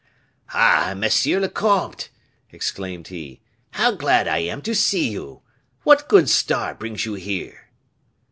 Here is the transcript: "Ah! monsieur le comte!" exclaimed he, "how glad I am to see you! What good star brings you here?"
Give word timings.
"Ah! 0.55 0.95
monsieur 0.97 1.39
le 1.39 1.47
comte!" 1.47 2.09
exclaimed 2.51 3.09
he, 3.09 3.39
"how 3.73 3.91
glad 3.91 4.27
I 4.27 4.39
am 4.39 4.63
to 4.63 4.73
see 4.73 5.11
you! 5.11 5.43
What 5.83 6.09
good 6.09 6.27
star 6.27 6.73
brings 6.73 7.05
you 7.05 7.13
here?" 7.13 7.69